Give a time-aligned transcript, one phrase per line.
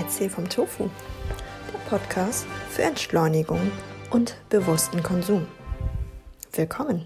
[0.00, 0.88] Erzähl vom Tofu,
[1.72, 3.72] der Podcast für Entschleunigung
[4.10, 5.48] und bewussten Konsum.
[6.52, 7.04] Willkommen!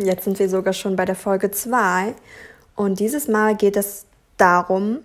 [0.00, 2.14] Jetzt sind wir sogar schon bei der Folge 2
[2.74, 4.06] und dieses Mal geht es
[4.38, 5.00] darum,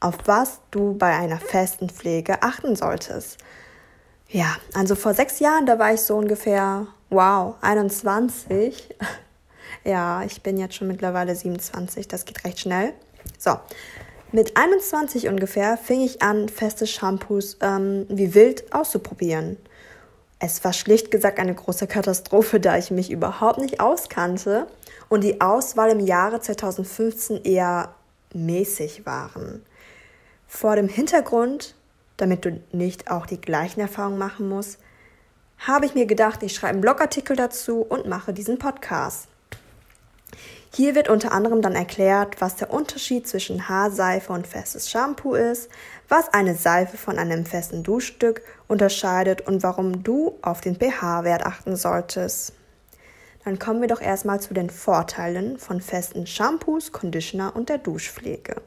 [0.00, 3.38] auf was du bei einer festen Pflege achten solltest.
[4.28, 8.96] Ja, also vor sechs Jahren, da war ich so ungefähr, wow, 21.
[9.84, 12.92] Ja, ich bin jetzt schon mittlerweile 27, das geht recht schnell.
[13.38, 13.58] So,
[14.32, 19.56] mit 21 ungefähr fing ich an, feste Shampoos ähm, wie wild auszuprobieren.
[20.38, 24.66] Es war schlicht gesagt eine große Katastrophe, da ich mich überhaupt nicht auskannte
[25.08, 27.94] und die Auswahl im Jahre 2015 eher
[28.32, 29.62] mäßig waren.
[30.46, 31.74] Vor dem Hintergrund,
[32.16, 34.78] damit du nicht auch die gleichen Erfahrungen machen musst,
[35.58, 39.28] habe ich mir gedacht, ich schreibe einen Blogartikel dazu und mache diesen Podcast.
[40.72, 45.68] Hier wird unter anderem dann erklärt, was der Unterschied zwischen Haarseife und festes Shampoo ist,
[46.08, 51.74] was eine Seife von einem festen Duschstück unterscheidet und warum du auf den pH-Wert achten
[51.74, 52.52] solltest.
[53.44, 58.62] Dann kommen wir doch erstmal zu den Vorteilen von festen Shampoos, Conditioner und der Duschpflege.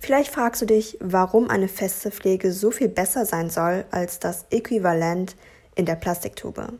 [0.00, 4.44] Vielleicht fragst du dich, warum eine feste Pflege so viel besser sein soll als das
[4.50, 5.34] Äquivalent
[5.74, 6.74] in der Plastiktube.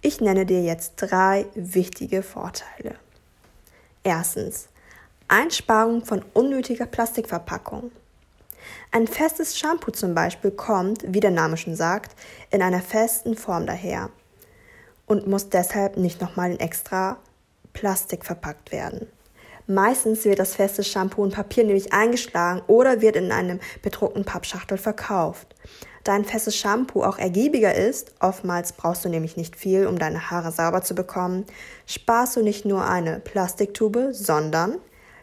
[0.00, 2.94] Ich nenne dir jetzt drei wichtige Vorteile.
[4.04, 4.68] Erstens,
[5.26, 7.90] Einsparung von unnötiger Plastikverpackung.
[8.92, 12.14] Ein festes Shampoo zum Beispiel kommt, wie der Name schon sagt,
[12.50, 14.10] in einer festen Form daher
[15.06, 17.16] und muss deshalb nicht nochmal in extra
[17.72, 19.08] Plastik verpackt werden.
[19.66, 24.78] Meistens wird das feste Shampoo in Papier nämlich eingeschlagen oder wird in einem bedruckten Pappschachtel
[24.78, 25.56] verkauft.
[26.08, 30.30] Da ein festes Shampoo auch ergiebiger ist, oftmals brauchst du nämlich nicht viel, um deine
[30.30, 31.44] Haare sauber zu bekommen,
[31.86, 34.78] sparst du nicht nur eine Plastiktube, sondern,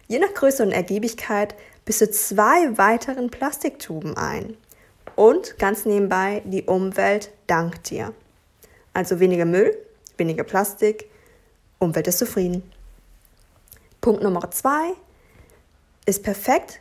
[0.07, 1.55] je nach Größe und Ergiebigkeit,
[1.85, 4.55] bis zu zwei weiteren Plastiktuben ein.
[5.15, 8.13] Und ganz nebenbei, die Umwelt dankt dir.
[8.93, 9.75] Also weniger Müll,
[10.17, 11.09] weniger Plastik,
[11.79, 12.61] Umwelt ist zufrieden.
[14.01, 14.91] Punkt Nummer zwei
[16.05, 16.79] ist perfekt.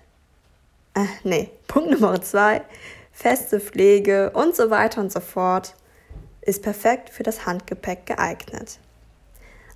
[0.92, 2.60] Äh, nee, Punkt Nummer zwei
[3.14, 5.76] feste Pflege und so weiter und so fort,
[6.42, 8.80] ist perfekt für das Handgepäck geeignet.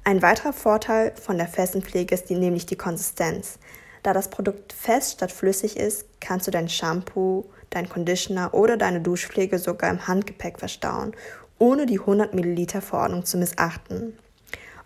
[0.05, 3.59] Ein weiterer Vorteil von der festen Pflege ist die, nämlich die Konsistenz.
[4.03, 9.01] Da das Produkt fest statt flüssig ist, kannst du dein Shampoo, dein Conditioner oder deine
[9.01, 11.13] Duschpflege sogar im Handgepäck verstauen,
[11.59, 14.19] ohne die 100 Milliliter Verordnung zu missachten.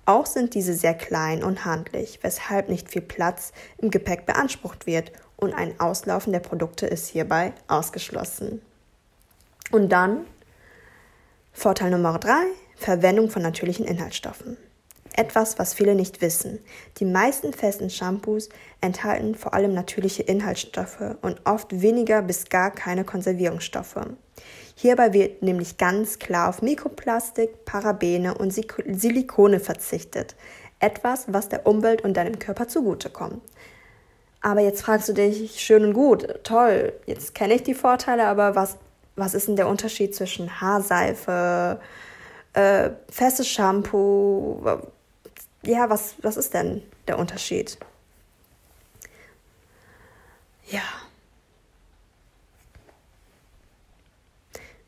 [0.04, 5.12] Auch sind diese sehr klein und handlich, weshalb nicht viel Platz im Gepäck beansprucht wird
[5.42, 8.62] und ein Auslaufen der Produkte ist hierbei ausgeschlossen.
[9.70, 10.24] Und dann
[11.52, 12.44] Vorteil Nummer drei:
[12.76, 14.56] Verwendung von natürlichen Inhaltsstoffen.
[15.14, 16.60] Etwas, was viele nicht wissen.
[16.98, 18.48] Die meisten festen Shampoos
[18.80, 24.06] enthalten vor allem natürliche Inhaltsstoffe und oft weniger bis gar keine Konservierungsstoffe.
[24.74, 30.34] Hierbei wird nämlich ganz klar auf Mikroplastik, Parabene und Silikone verzichtet.
[30.80, 33.42] Etwas, was der Umwelt und deinem Körper zugutekommt.
[34.42, 38.56] Aber jetzt fragst du dich, schön und gut, toll, jetzt kenne ich die Vorteile, aber
[38.56, 38.76] was,
[39.14, 41.80] was ist denn der Unterschied zwischen Haarseife,
[42.54, 44.60] äh, festes Shampoo?
[45.62, 47.78] Ja, was, was ist denn der Unterschied?
[50.66, 50.82] Ja.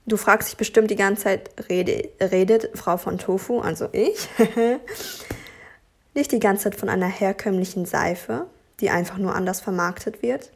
[0.06, 4.28] Du fragst dich bestimmt die ganze Zeit, rede, redet Frau von Tofu, also ich,
[6.14, 8.48] nicht die ganze Zeit von einer herkömmlichen Seife,
[8.80, 10.50] die einfach nur anders vermarktet wird?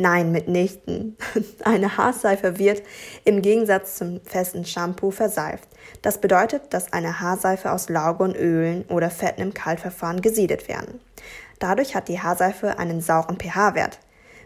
[0.00, 1.16] Nein, mitnichten.
[1.64, 2.82] Eine Haarseife wird
[3.24, 5.68] im Gegensatz zum festen Shampoo verseift.
[6.02, 11.00] Das bedeutet, dass eine Haarseife aus Lauge Ölen oder Fetten im Kaltverfahren gesiedet werden.
[11.58, 13.98] Dadurch hat die Haarseife einen sauren pH-Wert,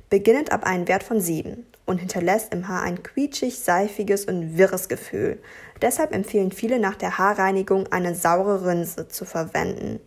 [0.08, 4.88] beginnend ab einem Wert von 7 und hinterlässt im Haar ein quietschig, seifiges und wirres
[4.88, 5.38] Gefühl.
[5.82, 10.00] Deshalb empfehlen viele nach der Haarreinigung eine saure Rinse zu verwenden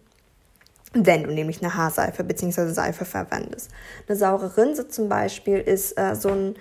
[0.96, 2.72] wenn du nämlich eine Haarseife bzw.
[2.72, 3.70] Seife verwendest.
[4.08, 6.56] Eine saure Rinse zum Beispiel ist äh, so ein,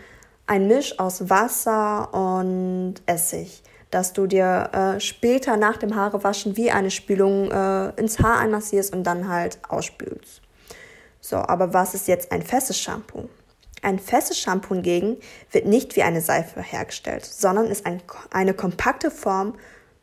[0.47, 6.70] ein Misch aus Wasser und Essig, dass du dir äh, später nach dem Haarewaschen wie
[6.70, 10.43] eine Spülung äh, ins Haar einmassierst und dann halt ausspülst.
[11.20, 13.29] So, aber was ist jetzt ein festes Shampoo?
[13.82, 15.19] Ein festes Shampoo hingegen
[15.53, 19.55] wird nicht wie eine Seife hergestellt, sondern ist ein, eine kompakte Form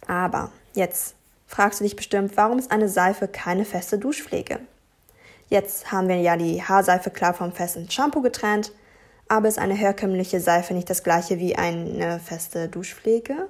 [0.06, 1.14] Aber jetzt
[1.46, 4.60] fragst du dich bestimmt, warum ist eine Seife keine feste Duschpflege?
[5.48, 8.72] Jetzt haben wir ja die Haarseife klar vom festen Shampoo getrennt,
[9.28, 13.48] aber ist eine herkömmliche Seife nicht das gleiche wie eine feste Duschpflege?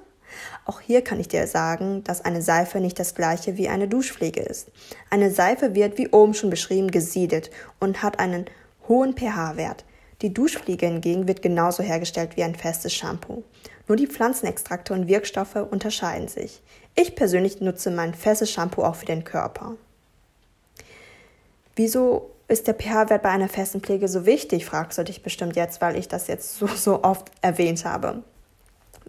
[0.65, 4.41] Auch hier kann ich dir sagen, dass eine Seife nicht das gleiche wie eine Duschpflege
[4.41, 4.69] ist.
[5.09, 7.49] Eine Seife wird, wie oben schon beschrieben, gesiedet
[7.79, 8.45] und hat einen
[8.87, 9.85] hohen pH-Wert.
[10.21, 13.43] Die Duschpflege hingegen wird genauso hergestellt wie ein festes Shampoo.
[13.87, 16.61] Nur die Pflanzenextrakte und Wirkstoffe unterscheiden sich.
[16.95, 19.75] Ich persönlich nutze mein festes Shampoo auch für den Körper.
[21.75, 25.81] Wieso ist der pH-Wert bei einer festen Pflege so wichtig, fragst du dich bestimmt jetzt,
[25.81, 28.23] weil ich das jetzt so, so oft erwähnt habe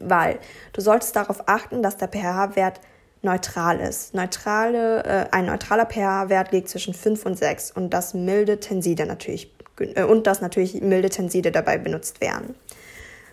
[0.00, 0.38] weil
[0.72, 2.80] du solltest darauf achten, dass der pH-Wert
[3.22, 4.14] neutral ist.
[4.14, 9.52] Neutrale, äh, ein neutraler pH-Wert liegt zwischen 5 und 6 und das milde Tenside natürlich
[9.78, 12.54] äh, und dass natürlich milde Tenside dabei benutzt werden.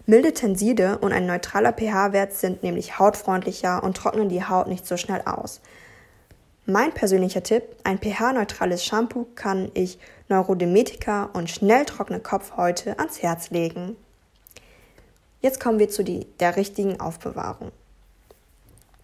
[0.05, 4.97] Milde Tenside und ein neutraler pH-Wert sind nämlich hautfreundlicher und trocknen die Haut nicht so
[4.97, 5.61] schnell aus.
[6.69, 13.51] Mein persönlicher Tipp, ein pH-neutrales Shampoo kann ich Neurodemetika und schnell trockene Kopfhäute ans Herz
[13.51, 13.95] legen.
[15.39, 17.71] Jetzt kommen wir zu die, der richtigen Aufbewahrung.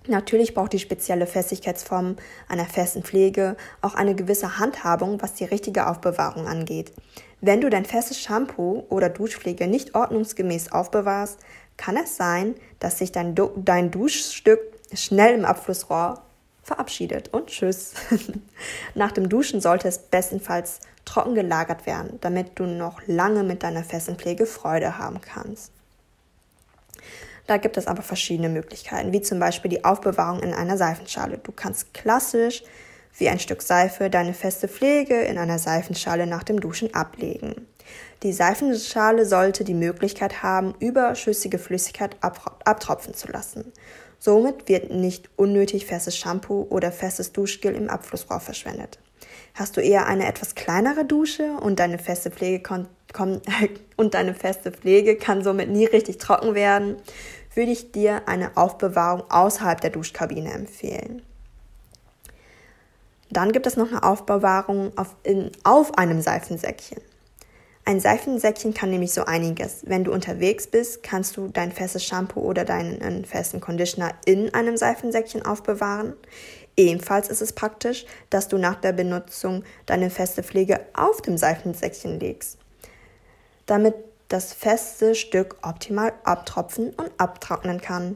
[0.07, 2.17] Natürlich braucht die spezielle Festigkeitsform
[2.49, 6.91] einer festen Pflege auch eine gewisse Handhabung, was die richtige Aufbewahrung angeht.
[7.39, 11.39] Wenn du dein festes Shampoo oder Duschpflege nicht ordnungsgemäß aufbewahrst,
[11.77, 14.59] kann es sein, dass sich dein, du dein Duschstück
[14.93, 16.22] schnell im Abflussrohr
[16.63, 17.93] verabschiedet und tschüss.
[18.95, 23.83] Nach dem Duschen sollte es bestenfalls trocken gelagert werden, damit du noch lange mit deiner
[23.83, 25.71] festen Pflege Freude haben kannst.
[27.45, 31.37] Da gibt es aber verschiedene Möglichkeiten, wie zum Beispiel die Aufbewahrung in einer Seifenschale.
[31.39, 32.63] Du kannst klassisch
[33.17, 37.67] wie ein Stück Seife deine feste Pflege in einer Seifenschale nach dem Duschen ablegen.
[38.23, 43.73] Die Seifenschale sollte die Möglichkeit haben, überschüssige Flüssigkeit abtropfen zu lassen.
[44.25, 48.97] Somit wird nicht unnötig festes Shampoo oder festes Duschgel im Abflussrohr verschwendet.
[49.53, 52.87] Hast du eher eine etwas kleinere Dusche und deine feste Pflege
[53.97, 56.95] und deine feste Pflege kann somit nie richtig trocken werden,
[57.53, 61.21] würde ich dir eine Aufbewahrung außerhalb der Duschkabine empfehlen.
[63.29, 67.01] Dann gibt es noch eine Aufbewahrung auf, in, auf einem Seifensäckchen.
[67.85, 69.81] Ein Seifensäckchen kann nämlich so einiges.
[69.85, 74.77] Wenn du unterwegs bist, kannst du dein festes Shampoo oder deinen festen Conditioner in einem
[74.77, 76.13] Seifensäckchen aufbewahren.
[76.77, 82.19] Ebenfalls ist es praktisch, dass du nach der Benutzung deine feste Pflege auf dem Seifensäckchen
[82.19, 82.57] legst
[83.65, 83.95] damit
[84.29, 88.15] das feste Stück optimal abtropfen und abtrocknen kann.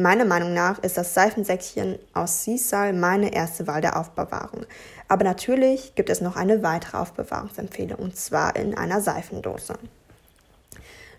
[0.00, 4.64] Meiner Meinung nach ist das Seifensäckchen aus Sisal meine erste Wahl der Aufbewahrung.
[5.08, 9.74] Aber natürlich gibt es noch eine weitere Aufbewahrungsempfehlung, und zwar in einer Seifendose.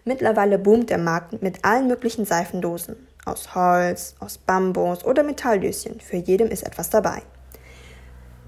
[0.05, 2.95] Mittlerweile boomt der Markt mit allen möglichen Seifendosen.
[3.25, 5.99] Aus Holz, aus Bambus oder Metalldöschen.
[5.99, 7.21] Für jedem ist etwas dabei.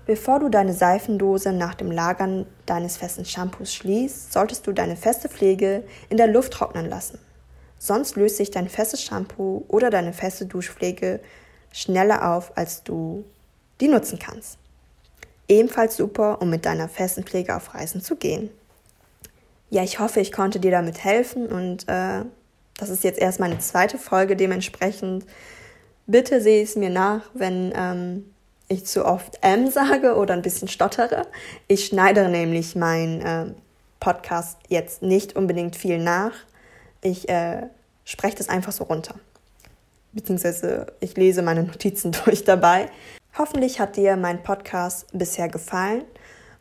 [0.06, 5.28] Bevor du deine Seifendose nach dem Lagern deines festen Shampoos schließt, solltest du deine feste
[5.28, 7.20] Pflege in der Luft trocknen lassen.
[7.84, 11.20] Sonst löst sich dein festes Shampoo oder deine feste Duschpflege
[11.72, 13.26] schneller auf, als du
[13.80, 14.60] die nutzen kannst.
[15.48, 18.52] Ebenfalls super, um mit deiner festen Pflege auf Reisen zu gehen.
[19.72, 22.24] Ja, ich hoffe, ich konnte dir damit helfen und äh,
[22.78, 24.36] das ist jetzt erst meine zweite Folge.
[24.36, 25.26] Dementsprechend
[26.06, 28.32] bitte sehe es mir nach, wenn ähm,
[28.68, 31.26] ich zu oft M sage oder ein bisschen stottere.
[31.68, 33.46] Ich schneide nämlich meinen äh,
[34.00, 36.34] Podcast jetzt nicht unbedingt viel nach.
[37.02, 37.68] Ich äh,
[38.06, 39.16] spreche das einfach so runter.
[40.14, 42.90] Beziehungsweise ich lese meine Notizen durch dabei.
[43.38, 46.04] Hoffentlich hat dir mein Podcast bisher gefallen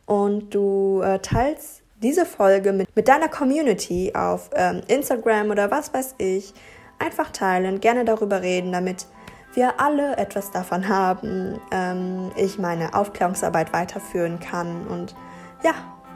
[0.05, 5.93] und du äh, teilst diese Folge mit, mit deiner Community auf ähm, Instagram oder was
[5.93, 6.53] weiß ich.
[6.97, 9.05] Einfach teilen, gerne darüber reden, damit
[9.53, 15.15] wir alle etwas davon haben, ähm, ich meine Aufklärungsarbeit weiterführen kann und
[15.63, 15.73] ja,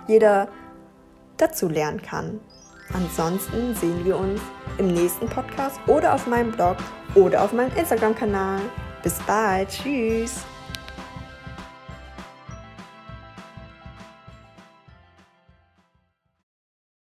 [0.08, 0.48] jeder
[1.38, 2.40] dazu lernen kann.
[2.94, 4.42] Ansonsten sehen wir uns
[4.78, 6.78] im nächsten Podcast oder auf meinem Blog
[7.16, 8.62] oder auf meinem Instagram-Kanal.
[9.04, 10.46] Bis bald, tschüss!